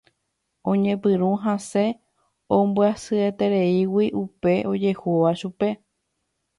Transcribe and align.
Oñepyrũ 0.71 1.29
hasẽ 1.43 1.87
ombyasyetereígui 2.57 4.05
upe 4.23 4.51
ojehúva 4.71 5.29
chupe. 5.39 5.69